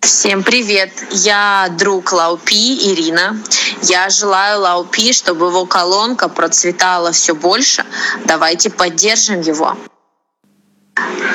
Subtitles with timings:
[0.00, 0.90] Всем привет!
[1.10, 3.36] Я друг Лаупи Ирина.
[3.82, 7.84] Я желаю Лаупи, чтобы его колонка процветала все больше.
[8.24, 9.76] Давайте поддержим его.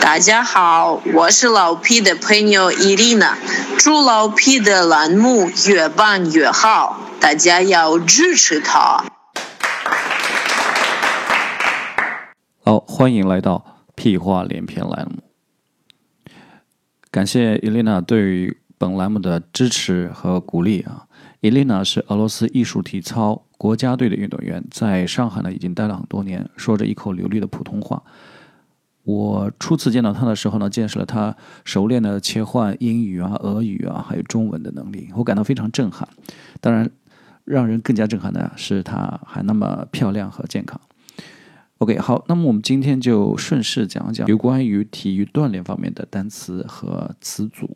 [0.00, 3.34] 大家好，我是老 P 的朋友 Irina，
[3.78, 9.04] 祝老 P 的栏目越办越好，大家要支持他。
[12.64, 13.64] 好，欢迎来到
[13.94, 15.22] 屁话连篇栏目。
[17.13, 21.05] 感谢伊丽娜对于本栏目的支持和鼓励啊！
[21.41, 28.01] 伊丽娜是俄罗斯艺术体操国家队的运动员，在上海呢已经待了很多年，说着一口流利的普通话。
[29.03, 36.09] 我初次见到她的时候呢，见识了她熟练的切换英语啊、俄语啊，还有中文的能力，我感到非常震撼。
[36.59, 36.89] 当然，
[37.45, 40.81] 让人更加震撼的是她还那么漂亮和健康。
[41.83, 47.75] OK，好，那么我们今天就顺势讲讲有关于体育锻炼方面的单词和词组。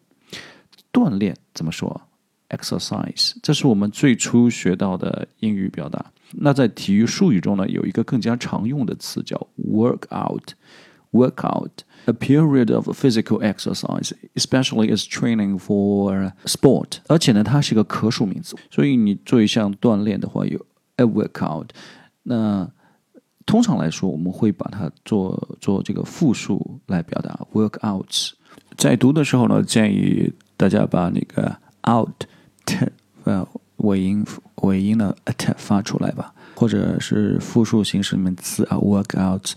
[0.93, 2.01] 锻炼怎么说
[2.47, 6.05] ？exercise，这是我们最初学到的英语表达。
[6.31, 10.53] 那在体育术语中呢，有一个更加常用的词叫 workout。
[11.11, 11.71] workout
[12.05, 16.99] a period of physical exercise, especially as training for sport。
[17.07, 21.69] 而且呢，它是一个可数名词，所以你做一项锻炼的话，有 a workout。
[22.23, 22.69] 那
[23.47, 28.31] 通常来说，我们会把它做做这个复数来表达 workouts。
[28.75, 31.57] 在读的时候呢，建议大家把那个
[31.89, 32.25] out
[32.65, 32.85] t
[33.23, 34.25] 呃尾音
[34.63, 39.53] 尾音的 t 发出来吧，或者是复数形式里面词啊 workouts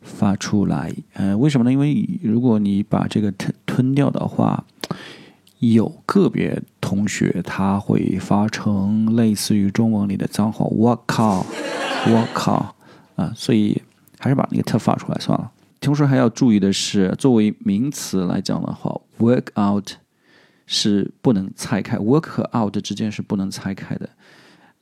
[0.00, 0.92] 发出来。
[1.12, 1.70] 呃，为什么呢？
[1.70, 4.64] 因为如果你把这个吞吞掉的话，
[5.58, 11.44] 有个别同学他会发成类似于中文里的脏话，我靠，
[12.06, 12.75] 我靠。
[13.16, 13.82] 啊，所以
[14.18, 15.50] 还是把那个 t 发出来算了。
[15.80, 19.90] 同时还要注意的是，作为名词来讲的话，work out
[20.66, 24.08] 是不能拆开，work 和 out 之间是不能拆开的。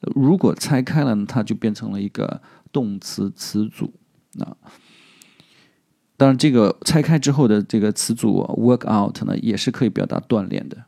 [0.00, 3.92] 如果拆开了，它就变成了一个动词词组。
[4.40, 4.56] 啊，
[6.16, 10.84] 当然，这个拆开之后的这个词组 work out 呢，也是可以表达锻炼的。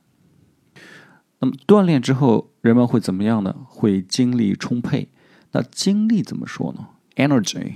[1.40, 3.54] 那么锻炼之后，人们会怎么样呢？
[3.68, 5.10] 会精力充沛。
[5.52, 7.72] 那精力怎么说呢？energy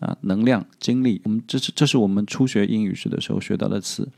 [0.00, 4.08] 啊，能量、精力，我们这是这是我们初学英语时的时候学到的词。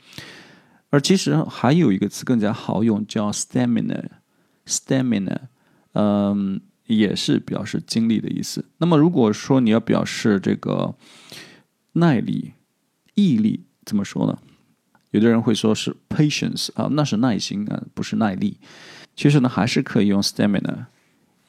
[0.90, 4.04] 而其实还有一个词更加好用，叫 stamina。
[4.66, 5.36] stamina，
[5.92, 8.64] 嗯，也是表示精力的意思。
[8.78, 10.94] 那么如果说你要表示这个
[11.92, 12.52] 耐力、
[13.14, 14.38] 毅力，怎么说呢？
[15.12, 18.58] 有的人会说是 patience 啊，那是耐心啊，不是耐力。
[19.16, 20.86] 其实呢，还是可以用 stamina。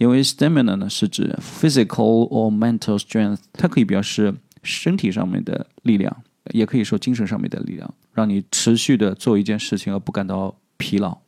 [0.01, 6.23] 因为 stamina 呢是指 physical or mental strength，它可以表示身体上面的力量，
[6.53, 11.19] 也可以说精神上面的力量，让你持续的做一件事情而不感到疲劳。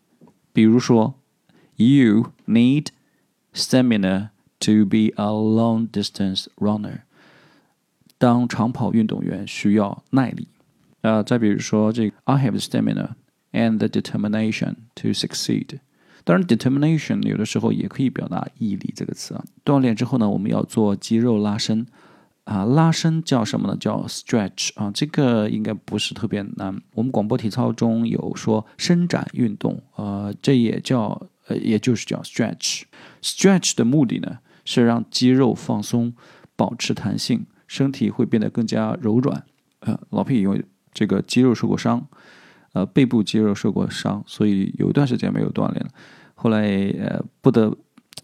[0.53, 1.15] 比如说，
[1.77, 2.89] You need
[3.55, 4.31] stamina
[4.61, 7.03] to be a long distance runner。
[8.19, 10.49] 当长跑运动员需要耐力。
[11.03, 13.11] 啊，再比如说这个，I have stamina
[13.53, 15.79] and the determination to succeed。
[16.24, 19.44] 当然，determination 有的时候也可以表达毅力这个词啊。
[19.66, 21.86] 锻炼之后呢，我们要做肌肉拉伸
[22.46, 23.78] 啊，拉伸叫什么呢？
[23.78, 26.82] 叫 stretch 啊，这个应该不是特别难。
[26.94, 32.84] 我们广播体操中有说伸展运动，呃，这也叫呃，也就是叫 stretch。
[33.22, 36.14] stretch 的目的呢，是让肌肉放松，
[36.56, 39.44] 保持弹性，身体会变得更加柔软。
[39.80, 40.64] 呃，老皮因为
[40.94, 42.08] 这个肌肉受过伤。
[42.74, 45.90] 呃，背部肌肉受过伤，所以有一段时间没有锻炼了。
[46.36, 46.68] 后来
[47.00, 47.76] 呃，不得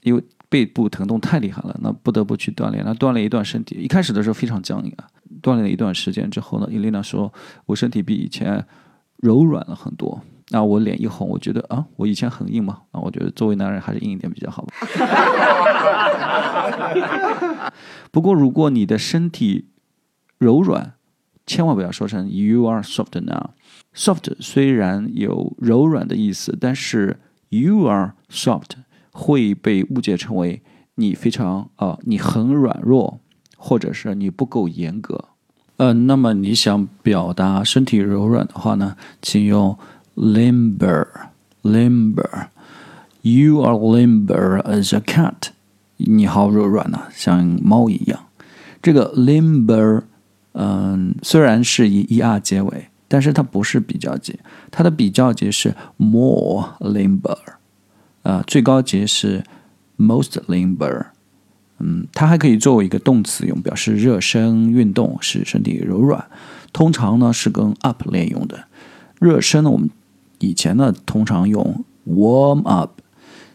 [0.01, 2.83] 因为背部疼痛太厉害了，那不得不去锻炼。
[2.83, 5.07] 那锻炼一段身体，一开始的时候非常僵硬啊。
[5.41, 7.31] 锻炼了一段时间之后呢，伊丽娜说
[7.67, 8.65] 我身体比以前
[9.17, 10.19] 柔软了很多。
[10.51, 12.81] 那我脸一红，我觉得啊，我以前很硬嘛。
[12.91, 14.73] 啊，我觉得作为男人还是硬一点比较好吧。
[18.11, 19.67] 不过如果你的身体
[20.40, 20.95] 柔软，
[21.49, 23.49] 千万不要说成 you are soft now。
[23.96, 27.17] soft 虽然有柔软的意思，但是
[27.49, 28.73] you are soft
[29.11, 30.61] 会被误解成为
[30.93, 33.19] 你非常啊，你很软弱，
[33.57, 35.29] 或者是你不够严格。
[35.78, 39.75] 呃，那么你想表达身体柔软的话呢，请用
[40.16, 42.49] limber，limber。
[43.22, 45.47] You are limber as a cat。
[45.97, 48.28] 你好柔软呐，像猫一样。
[48.84, 50.03] 这个 limber，
[50.59, 52.90] 嗯，虽然是以 er 结尾。
[53.11, 54.40] 但是它不是比较级，
[54.70, 57.40] 它的比较级是 more limber，
[58.22, 59.44] 啊，最高级是
[59.97, 61.08] most limber，
[61.79, 66.23] 嗯，它还可以作为一个动词用，表示热身运动，使身体柔软。
[66.72, 68.66] 通常呢是跟 up 连用的。
[69.20, 69.90] 热身呢，我们
[70.38, 73.02] 以前呢通常用 warm up，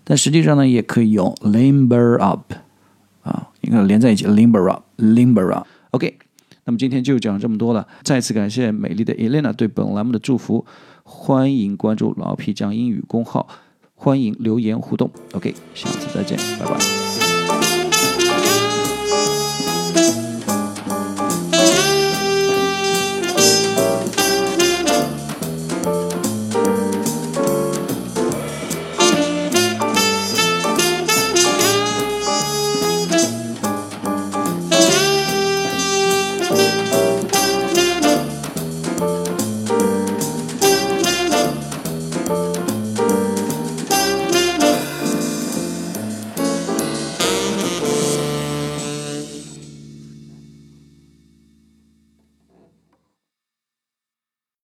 [0.03, 2.53] 但实际上呢也可以用 limber up
[3.23, 5.69] 啊，应该连在一起 limber up，limber up。
[5.93, 6.19] OK，
[6.65, 7.87] 那么今天就讲这么多了。
[8.03, 10.65] 再次感谢美丽的 Elena 对本栏目的祝福，
[11.03, 13.49] 欢迎关注老皮讲英语公号，
[13.95, 15.11] 欢迎留言互动。
[15.33, 17.74] OK，下次再见，拜拜。